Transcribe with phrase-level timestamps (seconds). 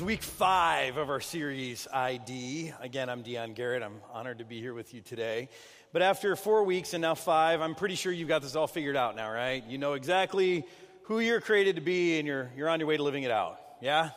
[0.00, 2.72] It's week five of our series ID.
[2.80, 3.82] Again, I'm Dion Garrett.
[3.82, 5.50] I'm honored to be here with you today.
[5.92, 8.96] But after four weeks and now five, I'm pretty sure you've got this all figured
[8.96, 9.62] out now, right?
[9.68, 10.64] You know exactly
[11.02, 13.60] who you're created to be and you're, you're on your way to living it out.
[13.82, 14.12] Yeah?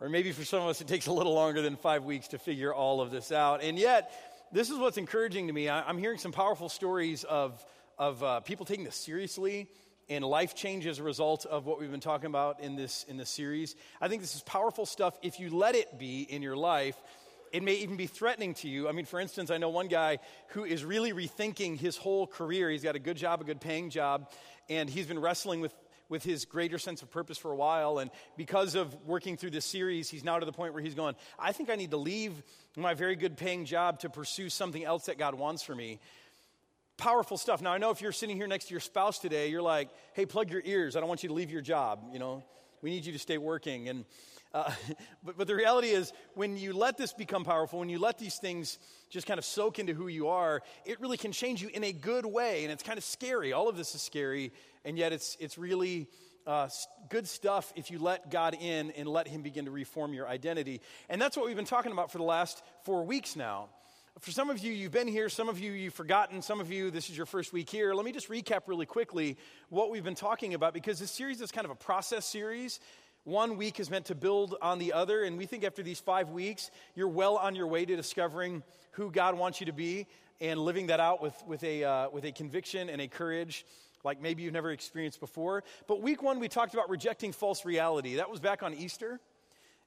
[0.00, 2.38] Or maybe for some of us, it takes a little longer than five weeks to
[2.38, 3.62] figure all of this out.
[3.62, 4.12] And yet,
[4.52, 5.70] this is what's encouraging to me.
[5.70, 7.64] I, am hearing some powerful stories of,
[7.96, 9.70] of uh, people taking this seriously
[10.08, 13.16] and life change as a result of what we've been talking about in this, in
[13.16, 13.74] this series.
[14.00, 16.96] I think this is powerful stuff if you let it be in your life.
[17.52, 18.88] It may even be threatening to you.
[18.88, 20.18] I mean, for instance, I know one guy
[20.48, 22.70] who is really rethinking his whole career.
[22.70, 24.30] He's got a good job, a good paying job,
[24.68, 25.74] and he's been wrestling with,
[26.08, 27.98] with his greater sense of purpose for a while.
[27.98, 31.14] And because of working through this series, he's now to the point where he's going,
[31.38, 32.42] I think I need to leave
[32.76, 35.98] my very good paying job to pursue something else that God wants for me
[36.96, 37.60] powerful stuff.
[37.60, 40.26] Now, I know if you're sitting here next to your spouse today, you're like, hey,
[40.26, 40.96] plug your ears.
[40.96, 42.00] I don't want you to leave your job.
[42.12, 42.42] You know,
[42.82, 43.88] we need you to stay working.
[43.88, 44.04] And,
[44.54, 44.72] uh,
[45.24, 48.36] but, but the reality is, when you let this become powerful, when you let these
[48.36, 48.78] things
[49.10, 51.92] just kind of soak into who you are, it really can change you in a
[51.92, 52.64] good way.
[52.64, 53.52] And it's kind of scary.
[53.52, 54.52] All of this is scary,
[54.84, 56.08] and yet it's, it's really.
[56.48, 56.68] Uh,
[57.08, 60.80] good stuff if you let God in and let Him begin to reform your identity.
[61.08, 63.68] And that's what we've been talking about for the last four weeks now.
[64.20, 65.28] For some of you, you've been here.
[65.28, 66.40] Some of you, you've forgotten.
[66.40, 67.92] Some of you, this is your first week here.
[67.92, 69.36] Let me just recap really quickly
[69.68, 72.80] what we've been talking about because this series is kind of a process series.
[73.24, 76.30] One week is meant to build on the other, and we think after these five
[76.30, 80.06] weeks, you're well on your way to discovering who God wants you to be
[80.40, 83.66] and living that out with, with, a, uh, with a conviction and a courage
[84.02, 85.62] like maybe you've never experienced before.
[85.88, 88.14] But week one, we talked about rejecting false reality.
[88.14, 89.20] That was back on Easter.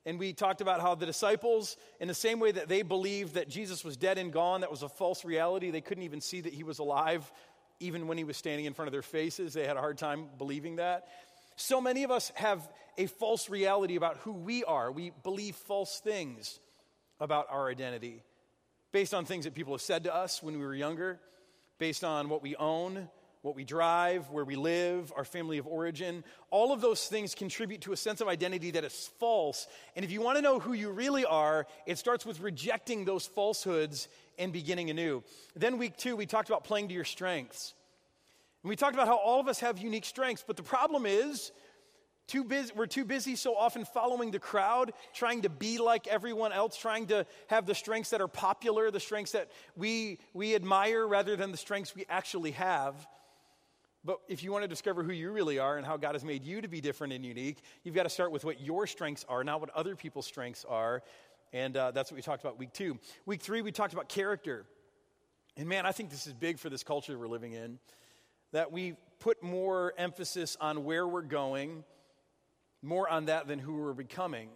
[0.05, 3.49] And we talked about how the disciples, in the same way that they believed that
[3.49, 5.71] Jesus was dead and gone, that was a false reality.
[5.71, 7.31] They couldn't even see that he was alive,
[7.79, 9.53] even when he was standing in front of their faces.
[9.53, 11.07] They had a hard time believing that.
[11.57, 14.91] So many of us have a false reality about who we are.
[14.91, 16.59] We believe false things
[17.19, 18.23] about our identity
[18.91, 21.19] based on things that people have said to us when we were younger,
[21.77, 23.09] based on what we own,
[23.41, 27.81] what we drive, where we live, our family of origin, all of those things contribute
[27.81, 29.67] to a sense of identity that is false.
[29.95, 33.25] And if you want to know who you really are, it starts with rejecting those
[33.25, 35.23] falsehoods and beginning anew.
[35.55, 37.73] Then, week two, we talked about playing to your strengths.
[38.63, 41.53] And we talked about how all of us have unique strengths, but the problem is,
[42.27, 46.51] too busy, we're too busy so often following the crowd, trying to be like everyone
[46.51, 51.07] else, trying to have the strengths that are popular, the strengths that we, we admire
[51.07, 53.07] rather than the strengths we actually have.
[54.09, 56.43] But if you want to discover who you really are and how God has made
[56.43, 59.43] you to be different and unique, you've got to start with what your strengths are,
[59.43, 61.03] not what other people's strengths are.
[61.53, 62.97] And uh, that's what we talked about week two.
[63.27, 64.65] Week three, we talked about character.
[65.57, 67.77] And man, I think this is big for this culture we're living in
[68.51, 71.83] that we put more emphasis on where we're going,
[72.81, 74.49] more on that than who we're becoming.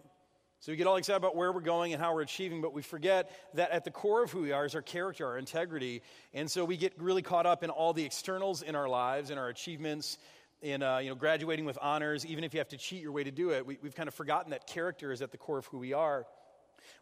[0.64, 2.80] So we get all excited about where we're going and how we're achieving, but we
[2.80, 6.00] forget that at the core of who we are is our character, our integrity.
[6.32, 9.38] And so we get really caught up in all the externals in our lives and
[9.38, 10.16] our achievements,
[10.62, 13.24] in uh, you know, graduating with honors, even if you have to cheat your way
[13.24, 13.66] to do it.
[13.66, 16.24] We, we've kind of forgotten that character is at the core of who we are.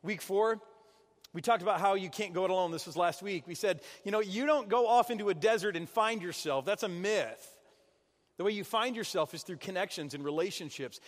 [0.03, 0.61] Week four,
[1.33, 2.73] we talked about how you can't go it alone.
[2.73, 3.47] This was last week.
[3.47, 6.65] We said, you know, you don't go off into a desert and find yourself.
[6.65, 7.49] That's a myth.
[8.39, 10.99] The way you find yourself is through connections and relationships.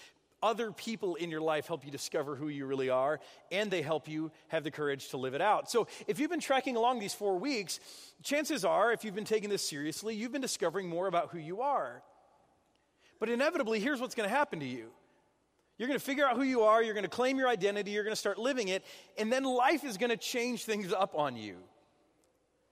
[0.44, 3.18] Other people in your life help you discover who you really are,
[3.50, 5.70] and they help you have the courage to live it out.
[5.70, 7.80] So, if you've been tracking along these four weeks,
[8.22, 11.62] chances are, if you've been taking this seriously, you've been discovering more about who you
[11.62, 12.02] are.
[13.18, 14.90] But inevitably, here's what's going to happen to you.
[15.78, 18.04] You're going to figure out who you are, you're going to claim your identity, you're
[18.04, 18.84] going to start living it,
[19.16, 21.56] and then life is going to change things up on you.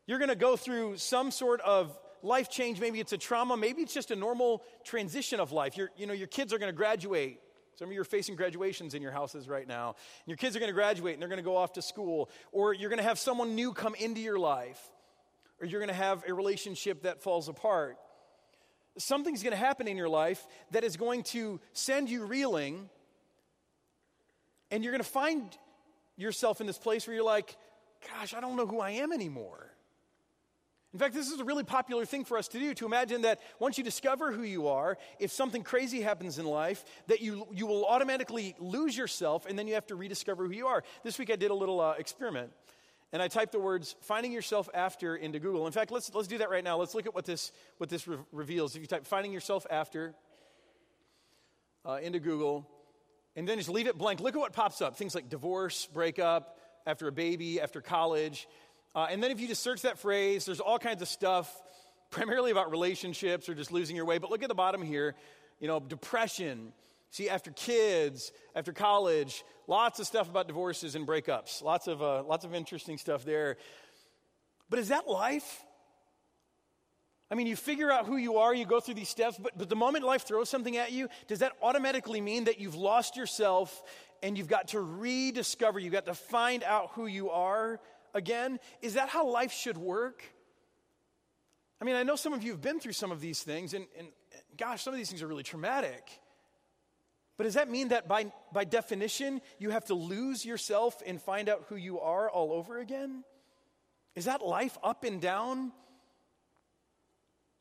[0.06, 2.80] You're going to go through some sort of life change.
[2.80, 5.78] Maybe it's a trauma, maybe it's just a normal transition of life.
[5.78, 7.40] Your, you know, your kids are going to graduate.
[7.74, 9.88] Some of you are facing graduations in your houses right now.
[9.88, 12.30] And your kids are going to graduate and they're going to go off to school.
[12.52, 14.80] Or you're going to have someone new come into your life.
[15.60, 17.96] Or you're going to have a relationship that falls apart.
[18.98, 22.90] Something's going to happen in your life that is going to send you reeling.
[24.70, 25.56] And you're going to find
[26.16, 27.56] yourself in this place where you're like,
[28.06, 29.71] gosh, I don't know who I am anymore.
[30.92, 33.40] In fact, this is a really popular thing for us to do to imagine that
[33.58, 37.66] once you discover who you are, if something crazy happens in life, that you, you
[37.66, 40.84] will automatically lose yourself and then you have to rediscover who you are.
[41.02, 42.52] This week I did a little uh, experiment
[43.10, 45.66] and I typed the words finding yourself after into Google.
[45.66, 46.76] In fact, let's, let's do that right now.
[46.76, 48.76] Let's look at what this, what this re- reveals.
[48.76, 50.14] If you type finding yourself after
[51.86, 52.68] uh, into Google
[53.34, 54.96] and then just leave it blank, look at what pops up.
[54.96, 58.46] Things like divorce, breakup, after a baby, after college.
[58.94, 61.50] Uh, and then if you just search that phrase, there's all kinds of stuff,
[62.10, 64.18] primarily about relationships or just losing your way.
[64.18, 65.14] But look at the bottom here,
[65.60, 66.72] you know, depression,
[67.12, 72.22] See, after kids, after college, lots of stuff about divorces and breakups, lots of, uh,
[72.22, 73.58] lots of interesting stuff there.
[74.70, 75.62] But is that life?
[77.30, 79.68] I mean, you figure out who you are, you go through these steps, but, but
[79.68, 83.82] the moment life throws something at you, does that automatically mean that you've lost yourself
[84.22, 87.78] and you've got to rediscover, you've got to find out who you are
[88.14, 88.58] again?
[88.80, 90.22] Is that how life should work?
[91.80, 93.86] I mean, I know some of you have been through some of these things, and,
[93.98, 94.08] and
[94.56, 96.08] gosh, some of these things are really traumatic.
[97.36, 101.48] But does that mean that by, by definition, you have to lose yourself and find
[101.48, 103.24] out who you are all over again?
[104.14, 105.72] Is that life up and down?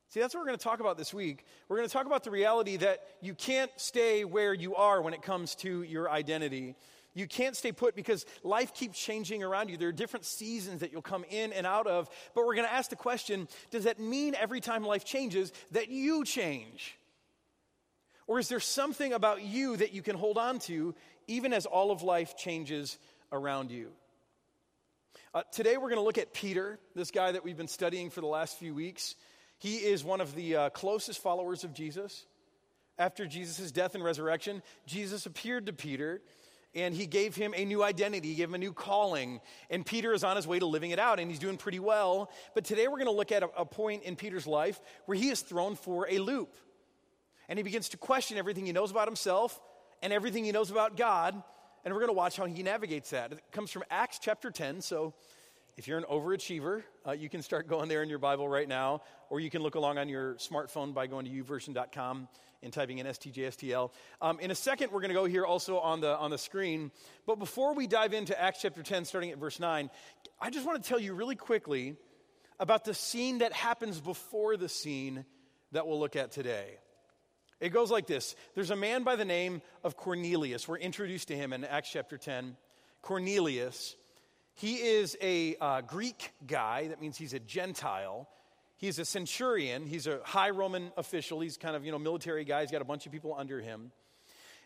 [0.10, 1.46] See, that's what we're going to talk about this week.
[1.70, 5.14] We're going to talk about the reality that you can't stay where you are when
[5.14, 6.76] it comes to your identity.
[7.14, 9.78] You can't stay put because life keeps changing around you.
[9.78, 12.10] There are different seasons that you'll come in and out of.
[12.34, 15.90] But we're going to ask the question does that mean every time life changes that
[15.90, 16.98] you change?
[18.28, 20.96] Or is there something about you that you can hold on to
[21.28, 22.98] even as all of life changes
[23.32, 23.90] around you?
[25.34, 28.22] Uh, today we're going to look at Peter, this guy that we've been studying for
[28.22, 29.16] the last few weeks.
[29.58, 32.26] He is one of the uh, closest followers of Jesus.
[32.98, 36.22] After Jesus' death and resurrection, Jesus appeared to Peter
[36.74, 38.30] and he gave him a new identity.
[38.30, 39.42] He gave him a new calling.
[39.70, 42.32] And Peter is on his way to living it out, and he's doing pretty well.
[42.56, 45.30] But today we're going to look at a, a point in Peter's life where he
[45.30, 46.56] is thrown for a loop.
[47.50, 49.60] And he begins to question everything he knows about himself
[50.02, 51.42] and everything he knows about God.
[51.84, 53.34] And we're going to watch how he navigates that.
[53.34, 54.82] It comes from Acts chapter 10.
[54.82, 55.14] So
[55.78, 59.02] if you're an overachiever, uh, you can start going there in your Bible right now,
[59.30, 62.28] or you can look along on your smartphone by going to youversion.com
[62.64, 63.92] and typing in STJSTL.
[64.22, 66.92] Um, in a second, we're going to go here also on the, on the screen.
[67.26, 69.90] But before we dive into Acts chapter 10, starting at verse 9,
[70.40, 71.96] I just want to tell you really quickly
[72.60, 75.26] about the scene that happens before the scene
[75.72, 76.78] that we'll look at today.
[77.60, 80.68] It goes like this There's a man by the name of Cornelius.
[80.68, 82.58] We're introduced to him in Acts chapter 10.
[83.02, 83.96] Cornelius
[84.56, 88.28] he is a uh, Greek guy, that means he's a Gentile.
[88.78, 91.40] He's a centurion, he's a high Roman official.
[91.40, 92.62] He's kind of, you know, military guy.
[92.62, 93.92] He's got a bunch of people under him.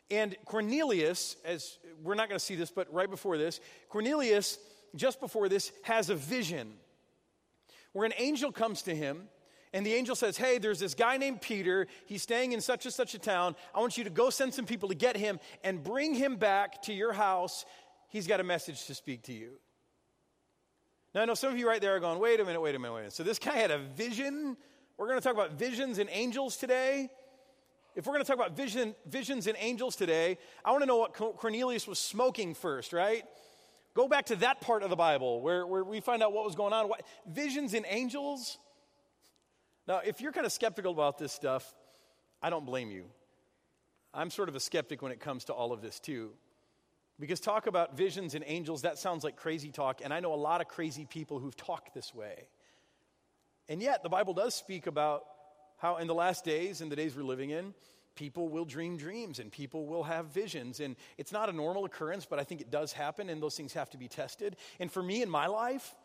[0.09, 3.59] And Cornelius, as we're not going to see this, but right before this,
[3.89, 4.57] Cornelius,
[4.95, 6.73] just before this, has a vision
[7.91, 9.23] where an angel comes to him
[9.73, 11.87] and the angel says, Hey, there's this guy named Peter.
[12.05, 13.57] He's staying in such and such a town.
[13.73, 16.83] I want you to go send some people to get him and bring him back
[16.83, 17.65] to your house.
[18.07, 19.59] He's got a message to speak to you.
[21.15, 22.79] Now, I know some of you right there are going, wait a minute, wait a
[22.79, 23.13] minute, wait a minute.
[23.13, 24.57] So this guy had a vision.
[24.97, 27.09] We're going to talk about visions and angels today.
[27.95, 30.97] If we're going to talk about vision, visions and angels today, I want to know
[30.97, 33.23] what Cornelius was smoking first, right?
[33.93, 36.55] Go back to that part of the Bible where, where we find out what was
[36.55, 36.89] going on.
[36.89, 38.57] What, visions and angels?
[39.87, 41.73] Now, if you're kind of skeptical about this stuff,
[42.41, 43.05] I don't blame you.
[44.13, 46.31] I'm sort of a skeptic when it comes to all of this, too.
[47.19, 50.35] Because talk about visions and angels, that sounds like crazy talk, and I know a
[50.35, 52.47] lot of crazy people who've talked this way.
[53.69, 55.23] And yet, the Bible does speak about
[55.77, 57.73] how in the last days, in the days we're living in,
[58.15, 60.79] people will dream dreams and people will have visions.
[60.79, 63.73] And it's not a normal occurrence, but I think it does happen, and those things
[63.73, 64.55] have to be tested.
[64.79, 65.95] And for me in my life,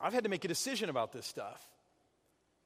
[0.00, 1.62] I've had to make a decision about this stuff.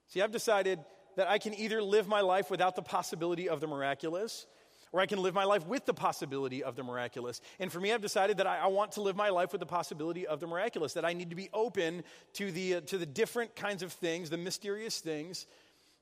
[0.08, 0.78] See, I've decided
[1.16, 4.46] that I can either live my life without the possibility of the miraculous
[4.92, 7.40] or I can live my life with the possibility of the miraculous.
[7.58, 9.66] And for me, I've decided that I, I want to live my life with the
[9.66, 12.02] possibility of the miraculous, that I need to be open
[12.34, 15.46] to the, uh, to the different kinds of things, the mysterious things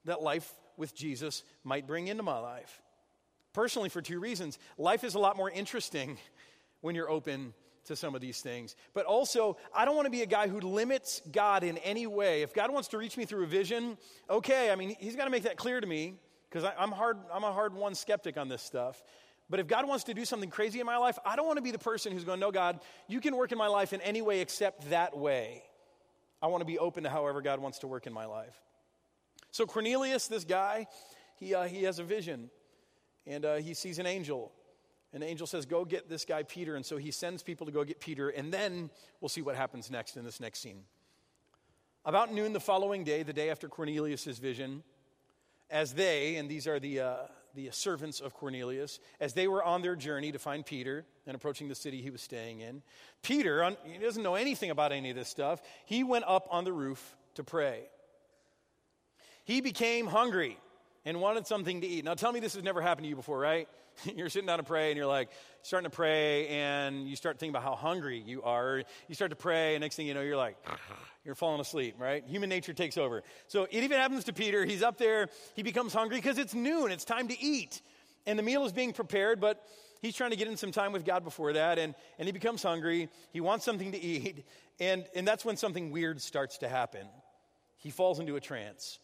[0.04, 2.80] that life with Jesus might bring into my life.
[3.52, 4.58] Personally, for two reasons.
[4.78, 6.16] Life is a lot more interesting
[6.80, 7.52] when you're open
[7.86, 8.76] to some of these things.
[8.94, 12.42] But also, I don't want to be a guy who limits God in any way.
[12.42, 13.98] If God wants to reach me through a vision,
[14.30, 16.14] okay, I mean, He's got to make that clear to me
[16.50, 19.02] because I'm, hard, I'm a hard one skeptic on this stuff.
[19.50, 21.62] But if God wants to do something crazy in my life, I don't want to
[21.62, 24.22] be the person who's going, No, God, you can work in my life in any
[24.22, 25.62] way except that way.
[26.40, 28.60] I want to be open to however God wants to work in my life.
[29.50, 30.86] So, Cornelius, this guy,
[31.36, 32.50] he, uh, he has a vision
[33.26, 34.52] and uh, he sees an angel.
[35.12, 36.76] And the angel says, Go get this guy, Peter.
[36.76, 38.28] And so he sends people to go get Peter.
[38.28, 38.90] And then
[39.20, 40.82] we'll see what happens next in this next scene.
[42.04, 44.82] About noon the following day, the day after Cornelius' vision,
[45.70, 47.16] as they, and these are the, uh,
[47.54, 51.68] the servants of Cornelius, as they were on their journey to find Peter and approaching
[51.68, 52.82] the city he was staying in,
[53.22, 56.72] Peter, he doesn't know anything about any of this stuff, he went up on the
[56.72, 57.82] roof to pray.
[59.44, 60.58] He became hungry
[61.04, 62.04] and wanted something to eat.
[62.04, 63.68] Now, tell me this has never happened to you before, right?
[64.16, 65.30] you're sitting down to pray and you're like
[65.62, 68.82] starting to pray and you start thinking about how hungry you are.
[69.08, 70.56] You start to pray, and next thing you know, you're like,
[71.24, 72.24] you're falling asleep, right?
[72.26, 73.22] Human nature takes over.
[73.48, 74.64] So it even happens to Peter.
[74.64, 77.82] He's up there, he becomes hungry because it's noon, it's time to eat.
[78.26, 79.62] And the meal is being prepared, but
[80.02, 82.62] he's trying to get in some time with God before that, and, and he becomes
[82.62, 83.08] hungry.
[83.32, 84.44] He wants something to eat,
[84.80, 87.06] and, and that's when something weird starts to happen.
[87.78, 88.98] He falls into a trance.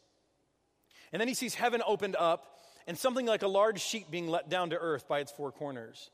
[1.12, 4.50] And then he sees heaven opened up, and something like a large sheet being let
[4.50, 6.10] down to earth by its four corners.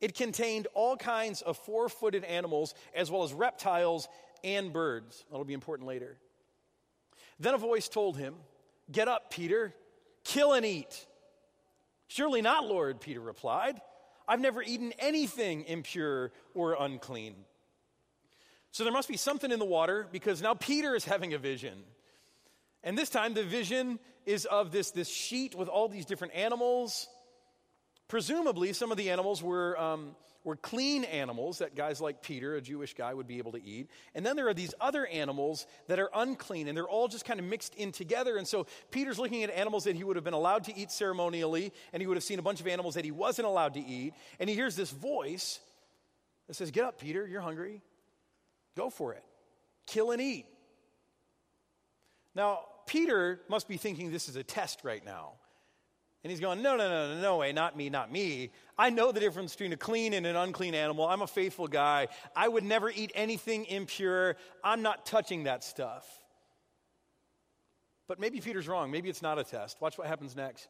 [0.00, 4.08] It contained all kinds of four footed animals, as well as reptiles
[4.44, 5.24] and birds.
[5.30, 6.18] That'll be important later.
[7.40, 8.34] Then a voice told him,
[8.92, 9.74] Get up, Peter,
[10.24, 11.06] kill and eat.
[12.06, 13.80] Surely not, Lord, Peter replied.
[14.28, 17.34] I've never eaten anything impure or unclean.
[18.70, 21.82] So there must be something in the water because now Peter is having a vision.
[22.82, 27.08] And this time the vision is of this, this sheet with all these different animals.
[28.14, 32.60] Presumably, some of the animals were, um, were clean animals that guys like Peter, a
[32.60, 33.90] Jewish guy, would be able to eat.
[34.14, 37.40] And then there are these other animals that are unclean, and they're all just kind
[37.40, 38.36] of mixed in together.
[38.36, 41.72] And so Peter's looking at animals that he would have been allowed to eat ceremonially,
[41.92, 44.14] and he would have seen a bunch of animals that he wasn't allowed to eat.
[44.38, 45.58] And he hears this voice
[46.46, 47.82] that says, Get up, Peter, you're hungry.
[48.76, 49.24] Go for it.
[49.88, 50.46] Kill and eat.
[52.32, 55.32] Now, Peter must be thinking this is a test right now.
[56.24, 58.50] And he's going, No, no, no, no, no way, not me, not me.
[58.78, 61.06] I know the difference between a clean and an unclean animal.
[61.06, 62.08] I'm a faithful guy.
[62.34, 64.36] I would never eat anything impure.
[64.64, 66.06] I'm not touching that stuff.
[68.08, 68.90] But maybe Peter's wrong.
[68.90, 69.80] Maybe it's not a test.
[69.80, 70.66] Watch what happens next.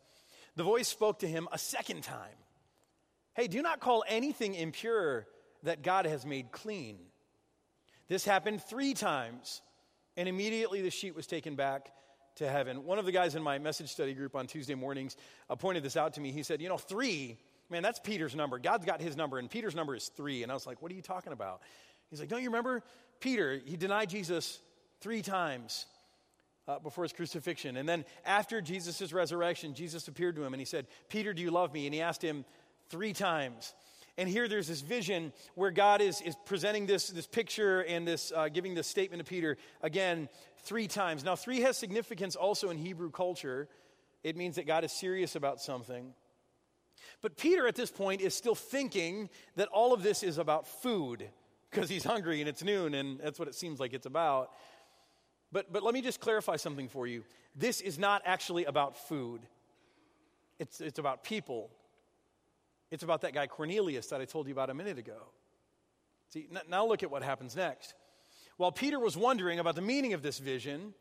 [0.56, 2.36] The voice spoke to him a second time
[3.34, 5.26] Hey, do not call anything impure
[5.62, 6.98] that God has made clean.
[8.06, 9.62] This happened three times,
[10.16, 11.90] and immediately the sheet was taken back
[12.36, 12.84] to heaven.
[12.84, 15.16] One of the guys in my message study group on Tuesday mornings
[15.48, 16.32] uh, pointed this out to me.
[16.32, 17.38] He said, You know, three,
[17.70, 18.58] man, that's Peter's number.
[18.58, 20.42] God's got his number, and Peter's number is three.
[20.42, 21.60] And I was like, What are you talking about?
[22.10, 22.82] He's like, Don't you remember
[23.20, 23.60] Peter?
[23.64, 24.60] He denied Jesus
[25.00, 25.86] three times.
[26.66, 27.76] Uh, before his crucifixion.
[27.76, 31.50] And then after Jesus' resurrection, Jesus appeared to him and he said, Peter, do you
[31.50, 31.84] love me?
[31.84, 32.46] And he asked him
[32.88, 33.74] three times.
[34.16, 38.32] And here there's this vision where God is, is presenting this, this picture and this,
[38.34, 40.28] uh, giving this statement to Peter again
[40.62, 41.24] three times.
[41.24, 43.68] Now, three has significance also in Hebrew culture.
[44.22, 46.14] It means that God is serious about something.
[47.22, 51.28] But Peter at this point is still thinking that all of this is about food
[51.70, 54.50] because he's hungry and it's noon and that's what it seems like it's about.
[55.50, 57.24] But, but let me just clarify something for you.
[57.56, 59.40] This is not actually about food,
[60.58, 61.70] it's, it's about people.
[62.94, 65.18] It's about that guy Cornelius that I told you about a minute ago.
[66.28, 67.92] See, now look at what happens next.
[68.56, 70.94] While Peter was wondering about the meaning of this vision,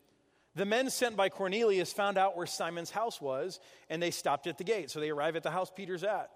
[0.56, 4.58] the men sent by Cornelius found out where Simon's house was, and they stopped at
[4.58, 4.90] the gate.
[4.90, 6.30] So they arrive at the house Peter's at.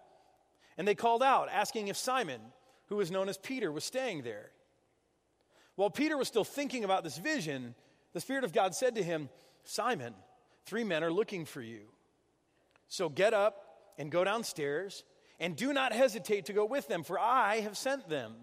[0.77, 2.41] And they called out, asking if Simon,
[2.87, 4.53] who was known as Peter, was staying there.
[5.75, 7.75] While Peter was still thinking about this vision,
[8.13, 9.29] the Spirit of God said to him,
[9.65, 10.15] Simon,
[10.67, 11.89] three men are looking for you.
[12.87, 13.65] So get up
[13.99, 15.03] and go downstairs
[15.41, 18.35] and do not hesitate to go with them, for I have sent them.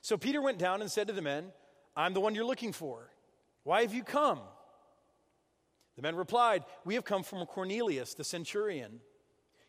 [0.00, 1.52] So Peter went down and said to the men,
[1.96, 3.10] I'm the one you're looking for.
[3.62, 4.40] Why have you come?
[5.96, 9.00] The men replied, We have come from Cornelius, the centurion.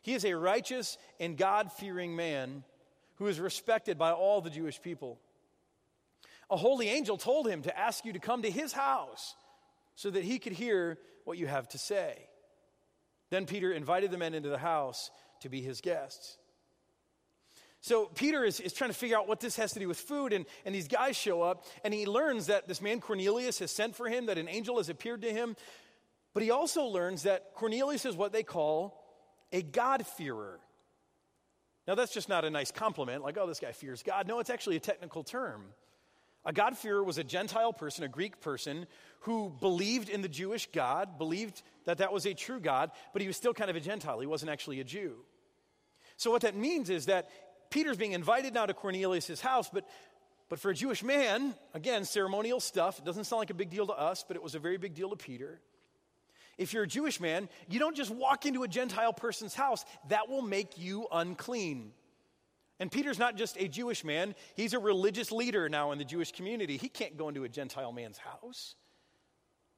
[0.02, 2.64] He is a righteous and God fearing man
[3.16, 5.20] who is respected by all the Jewish people.
[6.50, 9.36] A holy angel told him to ask you to come to his house
[9.96, 12.28] so that he could hear what you have to say.
[13.30, 15.10] Then Peter invited the men into the house
[15.44, 16.38] to be his guests.
[17.82, 20.32] So Peter is, is trying to figure out what this has to do with food,
[20.32, 23.96] and, and these guys show up, and he learns that this man Cornelius has sent
[23.96, 25.56] for him, that an angel has appeared to him.
[26.34, 29.04] But he also learns that Cornelius is what they call
[29.52, 30.60] a God-fearer.
[31.86, 34.30] Now, that's just not a nice compliment, like, oh, this guy fears God.
[34.30, 35.66] No, it's actually a technical term.
[36.46, 38.88] A God-fearer was a Gentile person, a Greek person,
[39.22, 43.28] who believed in the Jewish God, believed that that was a true God, but he
[43.28, 44.22] was still kind of a Gentile.
[44.22, 45.18] He wasn't actually a Jew.
[46.18, 47.30] So, what that means is that
[47.70, 49.88] Peter's being invited now to Cornelius' house, but,
[50.48, 53.88] but for a Jewish man, again, ceremonial stuff, it doesn't sound like a big deal
[53.88, 55.60] to us, but it was a very big deal to Peter.
[56.58, 60.30] If you're a Jewish man, you don't just walk into a Gentile person's house, that
[60.30, 61.94] will make you unclean.
[62.80, 66.32] And Peter's not just a Jewish man, he's a religious leader now in the Jewish
[66.32, 66.78] community.
[66.78, 68.76] He can't go into a Gentile man's house,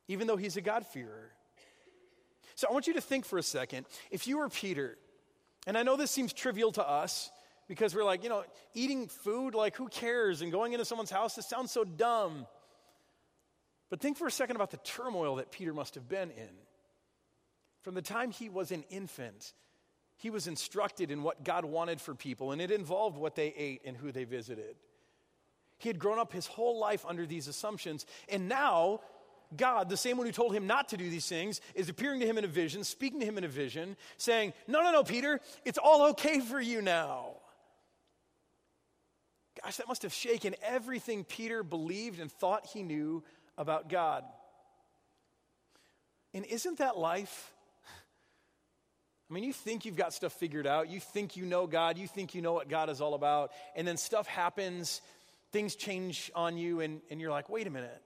[0.08, 1.32] even though he's a God-fearer.
[2.56, 4.98] So I want you to think for a second if you were Peter,
[5.66, 7.32] and I know this seems trivial to us
[7.68, 8.44] because we're like, you know,
[8.74, 10.42] eating food, like who cares?
[10.42, 12.46] And going into someone's house, this sounds so dumb.
[13.90, 16.50] But think for a second about the turmoil that Peter must have been in.
[17.82, 19.54] From the time he was an infant,
[20.18, 23.82] he was instructed in what God wanted for people, and it involved what they ate
[23.86, 24.76] and who they visited.
[25.78, 29.02] He had grown up his whole life under these assumptions, and now
[29.56, 32.26] God, the same one who told him not to do these things, is appearing to
[32.26, 35.40] him in a vision, speaking to him in a vision, saying, No, no, no, Peter,
[35.64, 37.34] it's all okay for you now.
[39.64, 43.24] Gosh, that must have shaken everything Peter believed and thought he knew
[43.58, 44.24] about God.
[46.34, 47.54] And isn't that life?
[49.30, 50.90] I mean, you think you've got stuff figured out.
[50.90, 51.98] You think you know God.
[51.98, 53.52] You think you know what God is all about.
[53.76, 55.02] And then stuff happens,
[55.52, 58.02] things change on you, and, and you're like, wait a minute.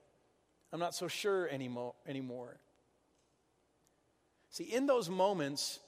[0.71, 2.57] I'm not so sure anymore, anymore.
[4.51, 5.79] See, in those moments,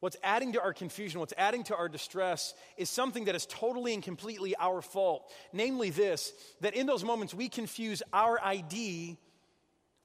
[0.00, 3.94] what's adding to our confusion, what's adding to our distress, is something that is totally
[3.94, 5.30] and completely our fault.
[5.52, 9.16] Namely, this that in those moments we confuse our ID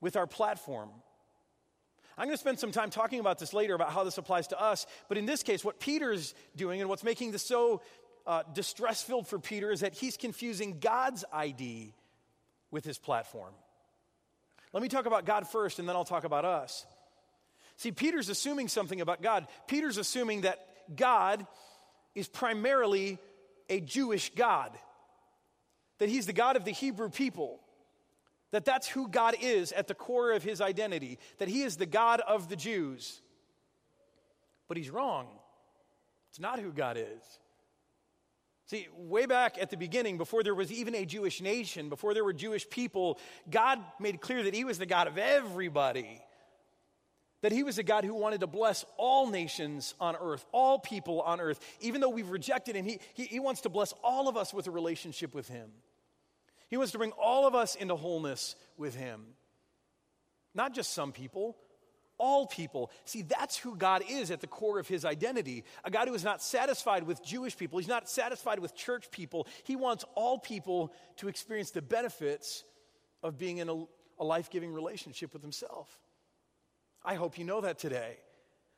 [0.01, 0.89] with our platform.
[2.17, 4.61] I'm going to spend some time talking about this later about how this applies to
[4.61, 4.85] us.
[5.09, 7.81] But in this case, what Peter's doing and what's making this so
[8.27, 11.93] uh, distress filled for Peter is that he's confusing God's ID
[12.69, 13.53] with his platform.
[14.73, 16.85] Let me talk about God first, and then I'll talk about us.
[17.77, 19.47] See, Peter's assuming something about God.
[19.67, 21.45] Peter's assuming that God
[22.15, 23.19] is primarily
[23.69, 24.71] a Jewish God,
[25.99, 27.59] that he's the God of the Hebrew people,
[28.51, 31.85] that that's who God is at the core of his identity, that he is the
[31.85, 33.21] God of the Jews.
[34.67, 35.27] But he's wrong.
[36.29, 37.39] It's not who God is.
[38.73, 42.23] See, way back at the beginning, before there was even a Jewish nation, before there
[42.23, 46.19] were Jewish people, God made clear that He was the God of everybody.
[47.43, 51.21] That He was a God who wanted to bless all nations on earth, all people
[51.21, 51.59] on earth.
[51.81, 54.65] Even though we've rejected Him, He, he, he wants to bless all of us with
[54.65, 55.69] a relationship with Him.
[56.71, 59.21] He wants to bring all of us into wholeness with Him.
[60.55, 61.57] Not just some people,
[62.17, 62.91] all people.
[63.05, 65.63] See, that's who God is at the core of his identity.
[65.83, 69.47] A God who is not satisfied with Jewish people, he's not satisfied with church people.
[69.63, 72.63] He wants all people to experience the benefits
[73.21, 73.85] of being in a,
[74.19, 75.99] a life giving relationship with himself.
[77.03, 78.17] I hope you know that today.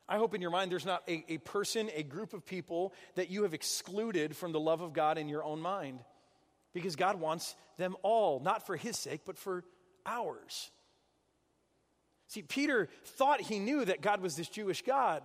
[0.08, 3.30] I hope in your mind there's not a, a person, a group of people that
[3.32, 6.00] you have excluded from the love of God in your own mind.
[6.74, 9.64] Because God wants them all, not for his sake, but for
[10.06, 10.70] ours.
[12.28, 15.22] See, Peter thought he knew that God was this Jewish God.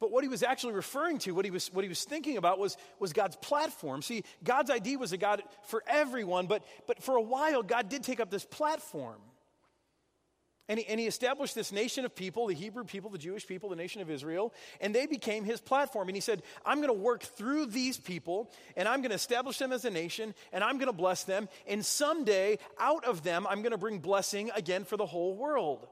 [0.00, 2.58] But what he was actually referring to, what he was, what he was thinking about,
[2.58, 4.00] was, was God's platform.
[4.00, 8.02] See, God's idea was a God for everyone, but, but for a while, God did
[8.02, 9.20] take up this platform.
[10.70, 13.68] And he, and he established this nation of people, the Hebrew people, the Jewish people,
[13.68, 16.08] the nation of Israel, and they became his platform.
[16.08, 19.58] And he said, I'm going to work through these people, and I'm going to establish
[19.58, 23.48] them as a nation, and I'm going to bless them, and someday, out of them,
[23.50, 25.88] I'm going to bring blessing again for the whole world.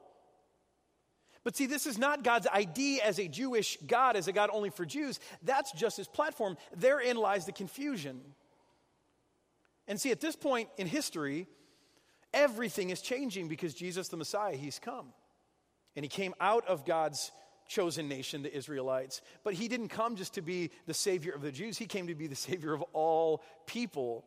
[1.48, 4.68] But see, this is not God's ID as a Jewish God, as a God only
[4.68, 5.18] for Jews.
[5.42, 6.58] That's just his platform.
[6.76, 8.20] Therein lies the confusion.
[9.86, 11.46] And see, at this point in history,
[12.34, 15.06] everything is changing because Jesus, the Messiah, he's come.
[15.96, 17.32] And he came out of God's
[17.66, 19.22] chosen nation, the Israelites.
[19.42, 22.14] But he didn't come just to be the Savior of the Jews, he came to
[22.14, 24.26] be the Savior of all people.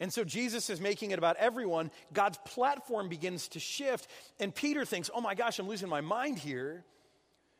[0.00, 1.90] And so Jesus is making it about everyone.
[2.12, 4.08] God's platform begins to shift.
[4.40, 6.84] And Peter thinks, oh my gosh, I'm losing my mind here.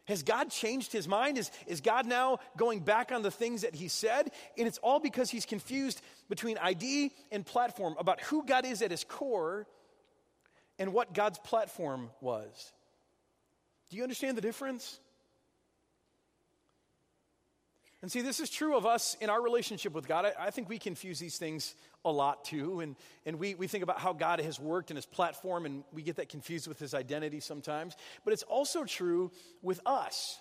[0.06, 1.36] Has God changed his mind?
[1.38, 4.30] Is, is God now going back on the things that he said?
[4.58, 8.90] And it's all because he's confused between ID and platform about who God is at
[8.90, 9.66] his core
[10.78, 12.72] and what God's platform was.
[13.90, 14.98] Do you understand the difference?
[18.02, 20.24] And see, this is true of us in our relationship with God.
[20.24, 22.80] I, I, think we confuse these things a lot too.
[22.80, 26.02] And, and we, we think about how God has worked in his platform, and we
[26.02, 27.94] get that confused with his identity sometimes.
[28.24, 30.38] But it's also true with us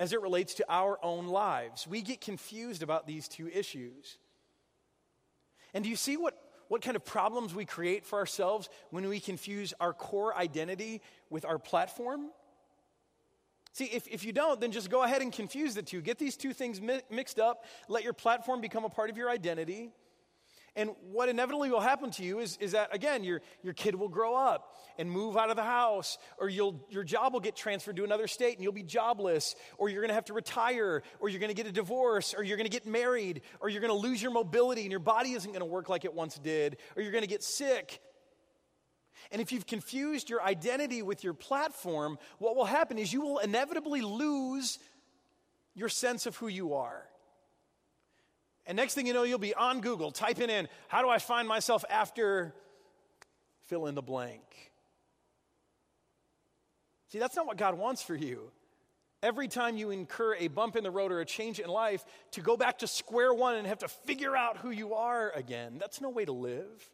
[0.00, 1.86] as it relates to our own lives.
[1.86, 4.18] We get confused about these two issues.
[5.72, 6.36] And do you see what,
[6.66, 11.44] what kind of problems we create for ourselves when we confuse our core identity with
[11.44, 12.30] our platform?
[13.72, 16.00] See, if, if you don't, then just go ahead and confuse the two.
[16.00, 17.64] Get these two things mi- mixed up.
[17.88, 19.92] Let your platform become a part of your identity.
[20.76, 24.08] And what inevitably will happen to you is, is that, again, your, your kid will
[24.08, 27.96] grow up and move out of the house, or you'll, your job will get transferred
[27.96, 31.28] to another state and you'll be jobless, or you're going to have to retire, or
[31.28, 33.92] you're going to get a divorce, or you're going to get married, or you're going
[33.92, 36.76] to lose your mobility and your body isn't going to work like it once did,
[36.94, 38.00] or you're going to get sick,
[39.30, 43.38] and if you've confused your identity with your platform, what will happen is you will
[43.38, 44.78] inevitably lose
[45.74, 47.04] your sense of who you are.
[48.66, 51.48] And next thing you know, you'll be on Google typing in, How do I find
[51.48, 52.54] myself after
[53.66, 54.42] fill in the blank?
[57.08, 58.52] See, that's not what God wants for you.
[59.22, 62.40] Every time you incur a bump in the road or a change in life, to
[62.40, 66.00] go back to square one and have to figure out who you are again, that's
[66.00, 66.90] no way to live.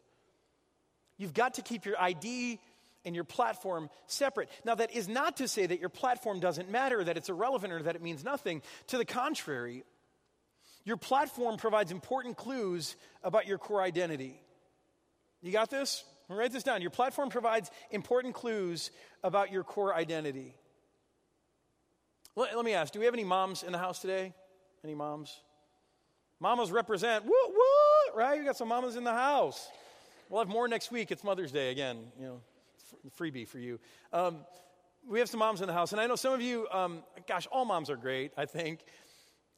[1.17, 2.59] You've got to keep your ID
[3.05, 4.49] and your platform separate.
[4.65, 7.81] Now, that is not to say that your platform doesn't matter, that it's irrelevant, or
[7.83, 8.61] that it means nothing.
[8.87, 9.83] To the contrary,
[10.83, 14.41] your platform provides important clues about your core identity.
[15.41, 16.03] You got this?
[16.29, 16.81] Write this down.
[16.81, 18.91] Your platform provides important clues
[19.23, 20.53] about your core identity.
[22.35, 24.33] Let, let, me ask do we have any moms in the house today?
[24.83, 25.39] Any moms?
[26.39, 28.37] Mamas represent, what, what, right?
[28.37, 29.67] You got some mamas in the house.
[30.29, 31.11] We'll have more next week.
[31.11, 32.41] It's Mother's Day again, you know,
[33.17, 33.79] freebie for you.
[34.11, 34.39] Um,
[35.07, 37.47] we have some moms in the house, and I know some of you, um, gosh,
[37.49, 38.81] all moms are great, I think.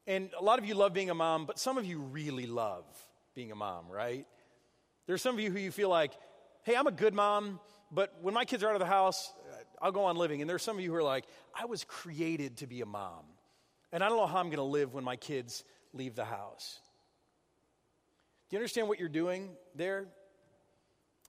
[0.06, 2.84] And a lot of you love being a mom, but some of you really love
[3.34, 4.28] being a mom, right?
[5.08, 6.12] There's some of you who you feel like,
[6.62, 7.58] hey, I'm a good mom,
[7.90, 9.32] but when my kids are out of the house,
[9.82, 10.40] I'll go on living.
[10.40, 13.24] And there's some of you who are like, I was created to be a mom.
[13.90, 16.78] And I don't know how I'm going to live when my kids leave the house.
[18.48, 20.06] Do you understand what you're doing there?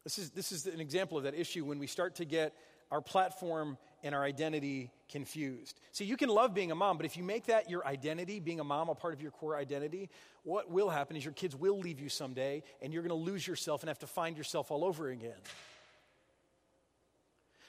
[0.04, 2.54] This is, this is an example of that issue when we start to get
[2.90, 5.80] our platform and our identity confused.
[5.92, 8.60] See, you can love being a mom, but if you make that your identity, being
[8.60, 10.10] a mom a part of your core identity,
[10.44, 13.48] what will happen is your kids will leave you someday and you're going to lose
[13.48, 15.38] yourself and have to find yourself all over again.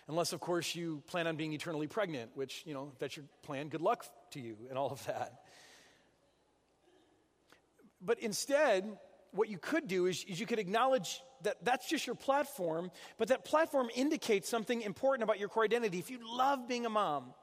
[0.09, 3.69] Unless, of course, you plan on being eternally pregnant, which, you know, that's your plan,
[3.69, 5.43] good luck to you and all of that.
[8.01, 8.99] But instead,
[9.33, 13.29] what you could do is, is you could acknowledge that that's just your platform, but
[13.29, 15.99] that platform indicates something important about your core identity.
[15.99, 17.35] If you love being a mom,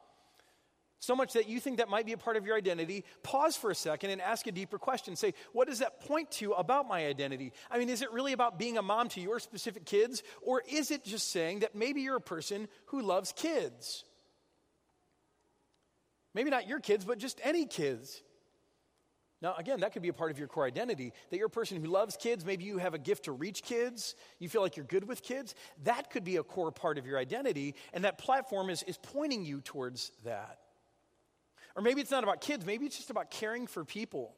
[1.02, 3.72] so much that you think that might be a part of your identity, pause for
[3.72, 5.16] a second and ask a deeper question.
[5.16, 7.54] Say, what does that point to about my identity?
[7.72, 10.92] I mean, is it really about being a mom to your specific kids, or is
[10.92, 14.04] it just saying that maybe you're a person who loves kids?
[16.36, 18.22] Maybe not your kids, but just any kids.
[19.42, 21.82] Now, again, that could be a part of your core identity that you're a person
[21.82, 22.46] who loves kids.
[22.46, 24.16] Maybe you have a gift to reach kids.
[24.38, 25.56] You feel like you're good with kids.
[25.84, 29.46] That could be a core part of your identity, and that platform is, is pointing
[29.46, 30.60] you towards that.
[31.76, 34.36] Or maybe it's not about kids, maybe it's just about caring for people.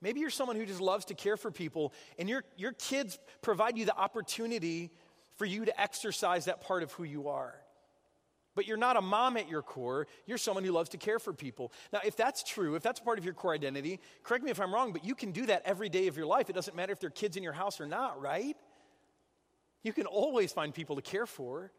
[0.00, 3.76] Maybe you're someone who just loves to care for people, and your, your kids provide
[3.76, 4.90] you the opportunity
[5.36, 7.54] for you to exercise that part of who you are.
[8.54, 10.06] But you're not a mom at your core.
[10.26, 11.72] You're someone who loves to care for people.
[11.92, 14.74] Now, if that's true, if that's part of your core identity, correct me if I'm
[14.74, 16.50] wrong, but you can do that every day of your life.
[16.50, 18.56] It doesn't matter if there are kids in your house or not, right?
[19.82, 21.72] You can always find people to care for.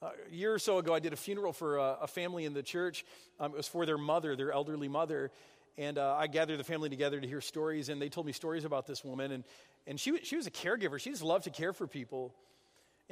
[0.00, 2.54] Uh, a year or so ago, I did a funeral for a, a family in
[2.54, 3.04] the church.
[3.40, 5.32] Um, it was for their mother, their elderly mother.
[5.76, 8.64] And uh, I gathered the family together to hear stories, and they told me stories
[8.64, 9.32] about this woman.
[9.32, 9.44] And,
[9.86, 11.00] and she, she was a caregiver.
[11.00, 12.34] She just loved to care for people.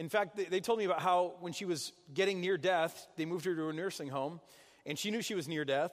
[0.03, 3.45] In fact, they, told me about how when she was getting near death, they moved
[3.45, 4.41] her to a nursing home,
[4.85, 5.93] and she knew she was near death,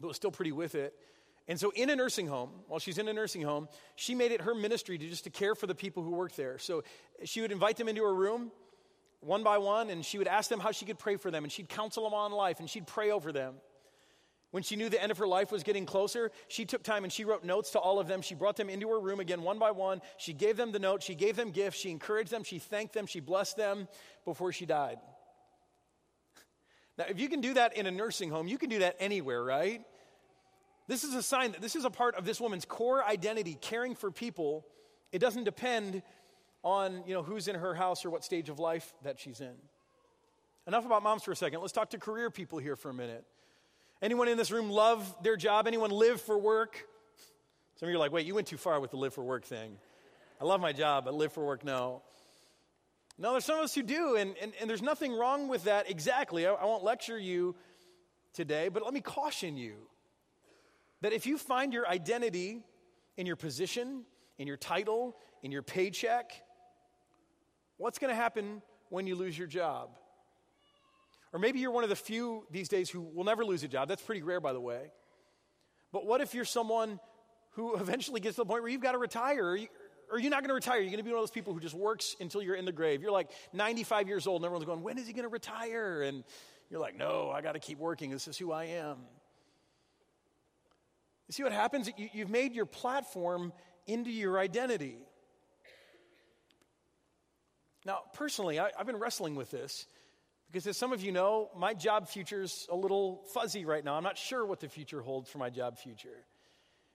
[0.00, 0.94] but was still pretty with it.
[1.48, 4.42] And so in a nursing home, while she's in a nursing home, she made it
[4.42, 6.58] her ministry to just to care for the people who worked there.
[6.58, 6.84] So
[7.24, 8.52] she would invite them into her room
[9.18, 11.52] one by one, and she would ask them how she could pray for them, and
[11.52, 13.54] she'd counsel them on life, and she'd pray over them.
[14.56, 17.12] When she knew the end of her life was getting closer, she took time and
[17.12, 18.22] she wrote notes to all of them.
[18.22, 20.00] She brought them into her room again, one by one.
[20.16, 21.02] She gave them the note.
[21.02, 21.78] She gave them gifts.
[21.78, 22.42] She encouraged them.
[22.42, 23.04] She thanked them.
[23.04, 23.86] She blessed them
[24.24, 24.96] before she died.
[26.96, 29.44] Now, if you can do that in a nursing home, you can do that anywhere,
[29.44, 29.82] right?
[30.88, 33.94] This is a sign that this is a part of this woman's core identity, caring
[33.94, 34.64] for people.
[35.12, 36.00] It doesn't depend
[36.62, 39.56] on you know, who's in her house or what stage of life that she's in.
[40.66, 41.60] Enough about moms for a second.
[41.60, 43.26] Let's talk to career people here for a minute.
[44.02, 45.66] Anyone in this room love their job?
[45.66, 46.86] Anyone live for work?
[47.76, 49.44] Some of you are like, wait, you went too far with the live for work
[49.44, 49.78] thing.
[50.40, 52.02] I love my job, but live for work, no.
[53.18, 55.90] No, there's some of us who do, and, and, and there's nothing wrong with that
[55.90, 56.46] exactly.
[56.46, 57.54] I, I won't lecture you
[58.34, 59.76] today, but let me caution you
[61.00, 62.62] that if you find your identity
[63.16, 64.04] in your position,
[64.38, 66.32] in your title, in your paycheck,
[67.78, 69.90] what's going to happen when you lose your job?
[71.36, 73.88] Or maybe you're one of the few these days who will never lose a job.
[73.88, 74.90] That's pretty rare, by the way.
[75.92, 76.98] But what if you're someone
[77.50, 79.48] who eventually gets to the point where you've got to retire?
[79.48, 79.68] Or, you,
[80.10, 80.78] are you not going to retire?
[80.78, 82.72] You're going to be one of those people who just works until you're in the
[82.72, 83.02] grave.
[83.02, 86.00] You're like 95 years old, and everyone's going, When is he going to retire?
[86.00, 86.24] And
[86.70, 88.08] you're like, No, I got to keep working.
[88.08, 88.96] This is who I am.
[91.28, 91.90] You see what happens?
[91.98, 93.52] You, you've made your platform
[93.86, 94.96] into your identity.
[97.84, 99.86] Now, personally, I, have been wrestling with this
[100.46, 103.94] because, as some of you know, my job future's a little fuzzy right now.
[103.94, 106.24] I'm not sure what the future holds for my job future.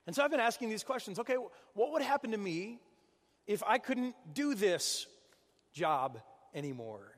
[0.08, 1.36] And so I've been asking these questions okay,
[1.74, 2.80] what would happen to me
[3.48, 5.06] if I couldn't do this
[5.74, 6.20] job
[6.54, 7.16] anymore?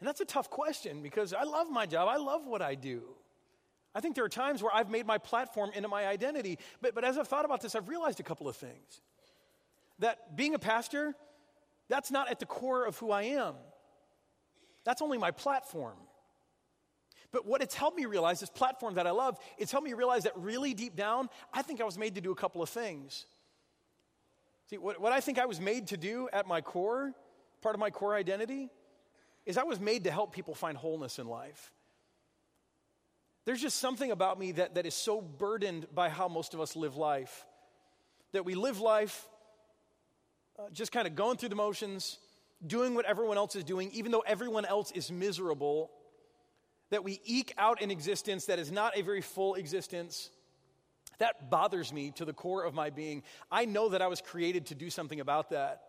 [0.00, 3.02] And that's a tough question because I love my job, I love what I do.
[3.94, 6.58] I think there are times where I've made my platform into my identity.
[6.80, 9.00] But, but as I've thought about this, I've realized a couple of things.
[9.98, 11.14] That being a pastor
[11.88, 13.54] That's not at the core of who I am.
[14.88, 15.98] That's only my platform.
[17.30, 20.22] But what it's helped me realize, this platform that I love, it's helped me realize
[20.22, 23.26] that really deep down, I think I was made to do a couple of things.
[24.70, 27.12] See, what, what I think I was made to do at my core,
[27.60, 28.70] part of my core identity,
[29.44, 31.70] is I was made to help people find wholeness in life.
[33.44, 36.76] There's just something about me that, that is so burdened by how most of us
[36.76, 37.44] live life.
[38.32, 39.28] That we live life
[40.58, 42.16] uh, just kind of going through the motions,
[42.66, 45.90] doing what everyone else is doing, even though everyone else is miserable
[46.90, 50.30] that we eke out an existence that is not a very full existence.
[51.18, 53.22] That bothers me to the core of my being.
[53.50, 55.82] I know that I was created to do something about that,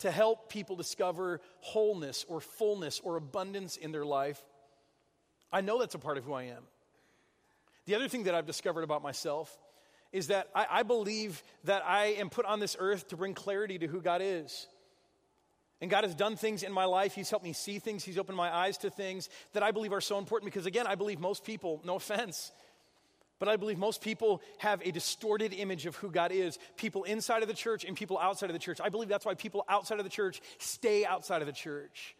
[0.00, 4.42] to help people discover wholeness or fullness or abundance in their life.
[5.52, 6.62] I know that's a part of who I am.
[7.86, 9.56] The other thing that I've discovered about myself
[10.12, 13.78] is that I, I believe that I am put on this earth to bring clarity
[13.78, 14.66] to who God is.
[15.80, 17.14] And God has done things in my life.
[17.14, 18.02] He's helped me see things.
[18.02, 20.94] He's opened my eyes to things that I believe are so important because, again, I
[20.94, 22.50] believe most people, no offense,
[23.38, 26.58] but I believe most people have a distorted image of who God is.
[26.76, 28.80] People inside of the church and people outside of the church.
[28.82, 32.16] I believe that's why people outside of the church stay outside of the church.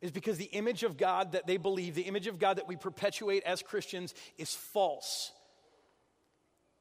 [0.00, 2.74] Is because the image of God that they believe, the image of God that we
[2.74, 5.30] perpetuate as Christians, is false.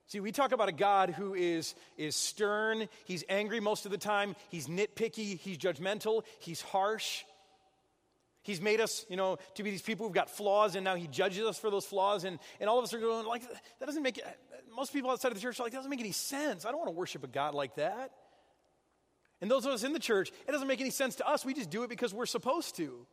[0.10, 3.98] See, we talk about a God who is, is stern, he's angry most of the
[3.98, 7.24] time, he's nitpicky, he's judgmental, he's harsh.
[8.41, 11.06] He's made us, you know, to be these people who've got flaws, and now he
[11.06, 12.24] judges us for those flaws.
[12.24, 13.43] And, and all of us are going, like,
[13.80, 14.19] that doesn't make,
[14.76, 16.65] most people outside of the church are like, that doesn't make any sense.
[16.65, 18.10] I don't want to worship a God like that.
[19.41, 21.45] And those of us in the church, it doesn't make any sense to us.
[21.45, 23.06] We just do it because we're supposed to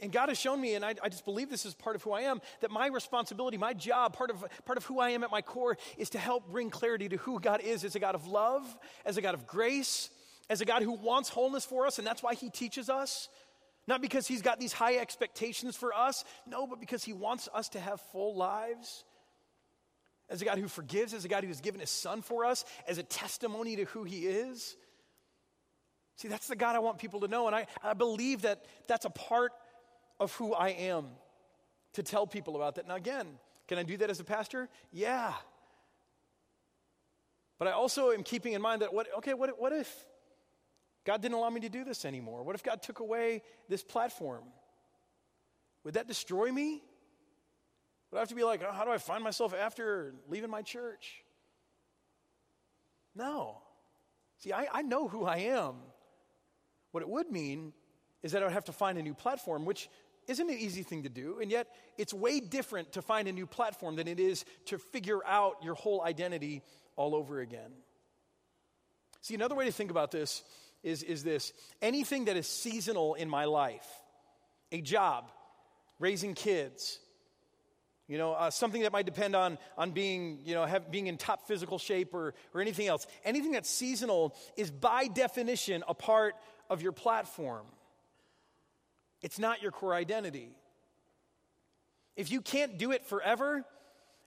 [0.00, 2.12] and God has shown me, and I, I, just believe this is part of who
[2.12, 5.30] I am, that my responsibility, my job, part of, part of who I am at
[5.30, 8.26] my core is to help bring clarity to who God is as a God of
[8.26, 8.62] love,
[9.06, 10.10] as a God of grace,
[10.50, 13.28] as a God who wants wholeness for us, and that's why He teaches us.
[13.86, 17.70] Not because He's got these high expectations for us, no, but because He wants us
[17.70, 19.04] to have full lives.
[20.28, 22.64] As a God who forgives, as a God who has given His Son for us,
[22.86, 24.76] as a testimony to who He is.
[26.16, 29.06] See, that's the God I want people to know, and I, I believe that that's
[29.06, 29.52] a part
[30.20, 31.06] of who I am
[31.94, 32.86] to tell people about that.
[32.86, 33.26] Now, again,
[33.66, 34.68] can I do that as a pastor?
[34.92, 35.32] Yeah.
[37.58, 39.92] But I also am keeping in mind that, what, okay, what, what if
[41.04, 42.42] God didn't allow me to do this anymore?
[42.42, 44.44] What if God took away this platform?
[45.84, 46.82] Would that destroy me?
[48.10, 50.62] Would I have to be like, oh, how do I find myself after leaving my
[50.62, 51.24] church?
[53.14, 53.62] No.
[54.38, 55.76] See, I, I know who I am.
[56.92, 57.72] What it would mean
[58.22, 59.88] is that I would have to find a new platform, which
[60.30, 61.66] isn't an easy thing to do, and yet
[61.98, 65.74] it's way different to find a new platform than it is to figure out your
[65.74, 66.62] whole identity
[66.96, 67.72] all over again.
[69.22, 70.42] See, another way to think about this
[70.82, 73.86] is, is this anything that is seasonal in my life,
[74.72, 75.30] a job,
[75.98, 76.98] raising kids,
[78.06, 81.16] you know, uh, something that might depend on, on being, you know, have, being in
[81.16, 83.06] top physical shape or, or anything else.
[83.24, 86.34] Anything that's seasonal is by definition a part
[86.68, 87.66] of your platform.
[89.22, 90.50] It's not your core identity.
[92.16, 93.64] If you can't do it forever,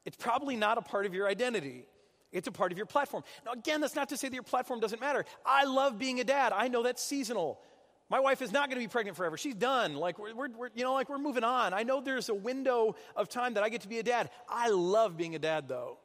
[0.05, 1.85] it's probably not a part of your identity.
[2.31, 3.23] It's a part of your platform.
[3.45, 5.25] Now, again, that's not to say that your platform doesn't matter.
[5.45, 6.51] I love being a dad.
[6.53, 7.59] I know that's seasonal.
[8.09, 9.37] My wife is not going to be pregnant forever.
[9.37, 9.95] She's done.
[9.95, 11.73] Like we're, we're, you know, like we're moving on.
[11.73, 14.29] I know there's a window of time that I get to be a dad.
[14.49, 15.97] I love being a dad, though.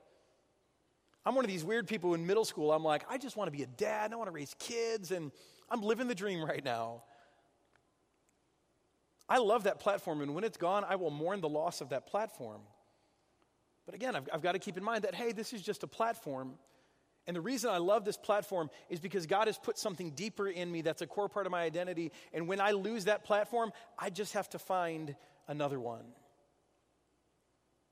[1.25, 2.73] I'm one of these weird people in middle school.
[2.73, 4.13] I'm like, I just want to be a dad.
[4.13, 5.33] I want to raise kids, and
[5.69, 7.03] I'm living the dream right now.
[9.29, 12.07] I love that platform, and when it's gone, I will mourn the loss of that
[12.07, 12.63] platform.
[13.85, 15.87] But again, I've, I've got to keep in mind that, hey, this is just a
[15.87, 16.55] platform.
[17.27, 20.73] And the reason I love this platform is because God has put something deeper in
[20.73, 22.11] me that's a core part of my identity.
[22.33, 25.15] And when I lose that platform, I just have to find
[25.47, 26.05] another one.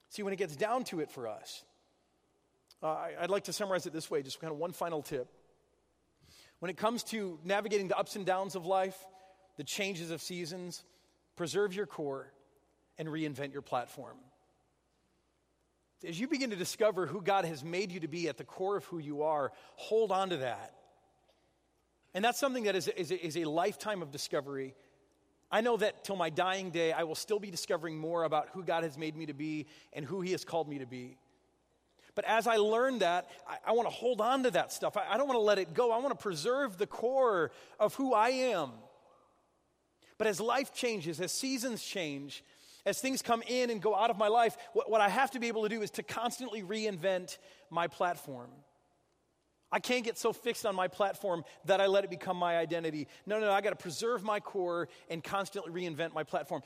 [0.08, 1.64] See, when it gets down to it for us,
[2.82, 5.28] uh, I'd like to summarize it this way just kind of one final tip.
[6.58, 8.96] When it comes to navigating the ups and downs of life,
[9.56, 10.84] the changes of seasons,
[11.36, 12.32] preserve your core,
[12.98, 14.16] and reinvent your platform.
[16.06, 18.76] As you begin to discover who God has made you to be at the core
[18.76, 20.74] of who you are, hold on to that.
[22.14, 24.74] And that's something that is, is, is a lifetime of discovery.
[25.50, 28.62] I know that till my dying day, I will still be discovering more about who
[28.62, 31.16] God has made me to be and who He has called me to be.
[32.14, 34.96] But as I learn that, I, I want to hold on to that stuff.
[34.96, 35.92] I, I don't want to let it go.
[35.92, 38.70] I want to preserve the core of who I am.
[40.18, 42.42] But as life changes, as seasons change,
[42.84, 45.40] as things come in and go out of my life, what, what I have to
[45.40, 48.50] be able to do is to constantly reinvent my platform.
[49.72, 53.08] I can't get so fixed on my platform that I let it become my identity.
[53.26, 56.62] No, no, no I got to preserve my core and constantly reinvent my platform.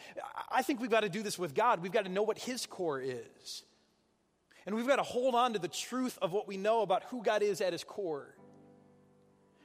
[0.51, 1.81] I think we've got to do this with God.
[1.81, 3.65] We've got to know what His core is.
[4.67, 7.23] And we've got to hold on to the truth of what we know about who
[7.23, 8.35] God is at His core.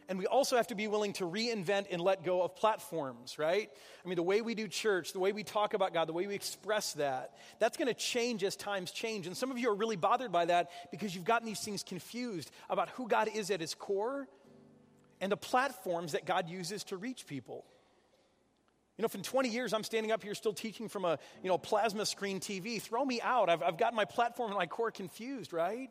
[0.07, 3.69] And we also have to be willing to reinvent and let go of platforms, right?
[4.03, 6.27] I mean, the way we do church, the way we talk about God, the way
[6.27, 9.25] we express that, that's going to change as times change.
[9.25, 12.51] And some of you are really bothered by that because you've gotten these things confused
[12.69, 14.27] about who God is at his core
[15.21, 17.65] and the platforms that God uses to reach people.
[18.97, 21.49] You know, if in 20 years I'm standing up here still teaching from a, you
[21.49, 23.49] know, plasma screen TV, throw me out.
[23.49, 25.89] I've, I've got my platform and my core confused, right?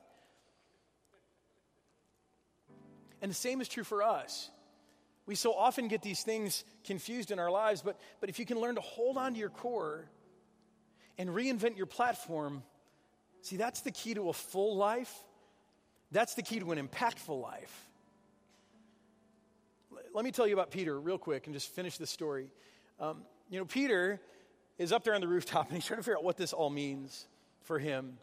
[3.25, 4.51] And the same is true for us.
[5.25, 8.61] We so often get these things confused in our lives, but, but if you can
[8.61, 10.05] learn to hold on to your core
[11.17, 12.63] and reinvent your platform,
[13.41, 15.11] see, that's the key to a full life.
[16.13, 17.87] That's the key to an impactful life.
[20.13, 22.51] Let me tell you about Peter real quick and just finish the story.
[23.01, 24.21] Um, you know, Peter
[24.77, 26.69] is up there on the rooftop and he's trying to figure out what this all
[26.69, 27.27] means
[27.63, 28.19] for him.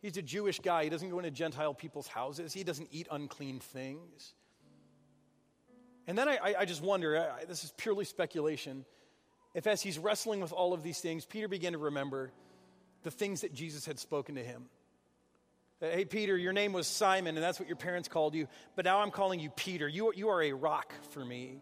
[0.00, 0.84] He's a Jewish guy.
[0.84, 4.34] He doesn't go into Gentile people's houses, he doesn't eat unclean things.
[6.06, 8.84] And then I, I just wonder I, this is purely speculation
[9.54, 12.30] if as he's wrestling with all of these things, Peter began to remember
[13.02, 14.66] the things that Jesus had spoken to him.
[15.82, 18.84] Uh, hey, Peter, your name was Simon, and that's what your parents called you, but
[18.84, 19.88] now I'm calling you Peter.
[19.88, 21.58] You, you are a rock for me.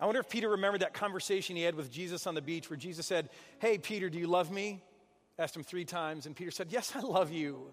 [0.00, 2.76] I wonder if Peter remembered that conversation he had with Jesus on the beach where
[2.76, 3.28] Jesus said,
[3.60, 4.82] Hey, Peter, do you love me?
[5.38, 7.70] Asked him three times, and Peter said, Yes, I love you.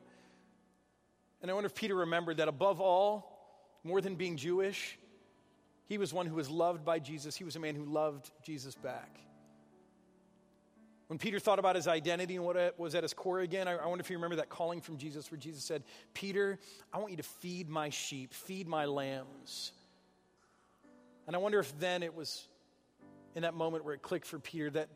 [1.42, 3.32] And I wonder if Peter remembered that above all,
[3.84, 4.98] more than being Jewish,
[5.88, 7.36] he was one who was loved by Jesus.
[7.36, 9.20] He was a man who loved Jesus back.
[11.08, 14.02] When Peter thought about his identity and what was at his core again, I, wonder
[14.02, 16.58] if you remember that calling from Jesus where Jesus said, Peter,
[16.94, 19.74] I want you to feed my sheep, feed my lambs.
[21.28, 22.48] And I wonder if then it was
[23.36, 24.88] in that moment where it clicked for Peter that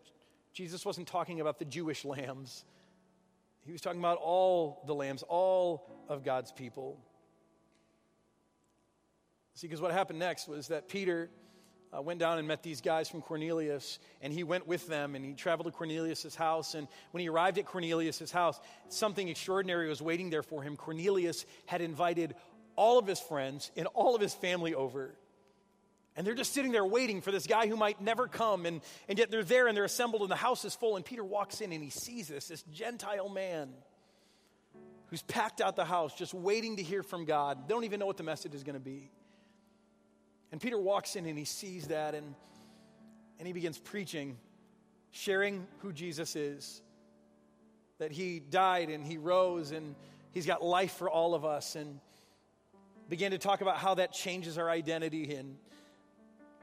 [0.56, 2.64] Jesus wasn't talking about the Jewish lambs.
[3.66, 6.98] He was talking about all the lambs, all of God's people.
[9.54, 11.30] See, because what happened next was that Peter
[11.96, 15.26] uh, went down and met these guys from Cornelius, and he went with them, and
[15.26, 16.74] he traveled to Cornelius' house.
[16.74, 20.78] And when he arrived at Cornelius' house, something extraordinary was waiting there for him.
[20.78, 22.34] Cornelius had invited
[22.78, 25.16] all of his friends and all of his family over.
[26.16, 28.66] And they're just sitting there waiting for this guy who might never come.
[28.66, 30.96] And, and yet they're there and they're assembled and the house is full.
[30.96, 33.70] And Peter walks in and he sees this, this Gentile man
[35.08, 37.68] who's packed out the house just waiting to hear from God.
[37.68, 39.12] They don't even know what the message is going to be.
[40.52, 42.34] And Peter walks in and he sees that and,
[43.40, 44.38] and he begins preaching,
[45.12, 46.82] sharing who Jesus is.
[47.98, 49.96] That he died and he rose and
[50.32, 51.76] he's got life for all of us.
[51.76, 52.00] And
[53.10, 55.58] began to talk about how that changes our identity and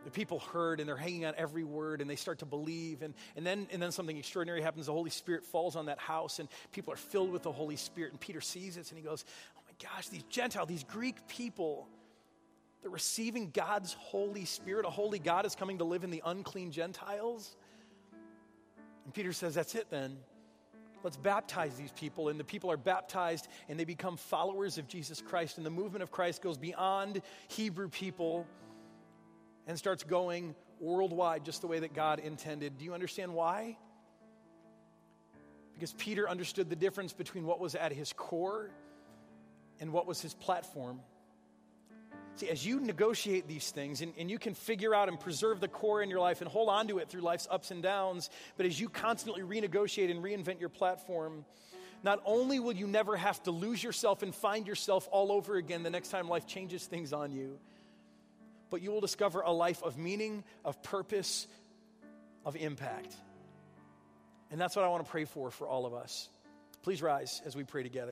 [0.05, 3.03] the people heard and they're hanging on every word and they start to believe.
[3.03, 4.87] And, and, then, and then something extraordinary happens.
[4.87, 8.13] The holy spirit falls on that house and people are filled with the holy spirit.
[8.13, 9.25] And peter sees this and he goes
[9.57, 11.89] oh my gosh these gentile these greek people
[12.83, 14.85] they're receiving god's holy spirit.
[14.85, 17.57] A holy god is coming to live in the unclean gentiles.
[19.05, 20.17] And peter says that's it then.
[21.05, 22.29] Let's baptize these people.
[22.29, 25.59] And the people are baptized and they become followers of jesus christ.
[25.59, 28.49] And the movement of christ goes beyond hebrew people
[29.67, 32.79] and starts going worldwide just the way that God intended.
[32.79, 33.77] Do you understand why?
[35.75, 38.71] Because Peter understood the difference between what was at his core
[39.81, 41.01] and what was his platform.
[42.37, 45.69] See, as you negotiate these things and, and, you can figure out and preserve the
[45.69, 48.65] core in your life and hold on to it through life's ups and downs, but
[48.65, 51.45] as you constantly renegotiate and reinvent your platform,
[52.03, 55.83] not only will you never have to lose yourself and find yourself all over again
[55.83, 57.59] the next time life changes things on you,
[58.73, 61.47] but you will discover a life of meaning, of purpose,
[62.45, 63.15] of impact.
[64.51, 66.31] And that's what I want to pray for for all of us.
[66.83, 68.01] Please rise as we pray together.